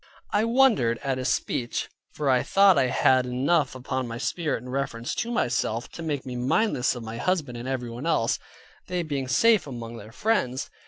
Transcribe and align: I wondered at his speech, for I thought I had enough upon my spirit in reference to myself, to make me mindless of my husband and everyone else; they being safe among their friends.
I 0.31 0.45
wondered 0.45 0.97
at 1.03 1.19
his 1.19 1.27
speech, 1.29 1.87
for 2.13 2.27
I 2.27 2.41
thought 2.41 2.75
I 2.75 2.87
had 2.87 3.27
enough 3.27 3.75
upon 3.75 4.07
my 4.07 4.17
spirit 4.17 4.63
in 4.63 4.69
reference 4.69 5.13
to 5.13 5.29
myself, 5.31 5.89
to 5.89 6.01
make 6.01 6.25
me 6.25 6.35
mindless 6.35 6.95
of 6.95 7.03
my 7.03 7.17
husband 7.17 7.55
and 7.55 7.67
everyone 7.69 8.07
else; 8.07 8.39
they 8.87 9.03
being 9.03 9.27
safe 9.27 9.67
among 9.67 9.97
their 9.97 10.11
friends. 10.11 10.71